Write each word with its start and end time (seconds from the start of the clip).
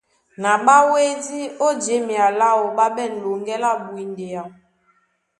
Ná 0.41 0.51
ɓá 0.65 0.75
wédí 0.91 1.39
ó 1.65 1.67
jěmea 1.83 2.27
láō, 2.39 2.63
ɓá 2.77 2.85
ɓɛ̂n 2.95 3.13
loŋgɛ́ 3.23 3.57
lá 3.63 3.71
bwindea. 3.85 4.43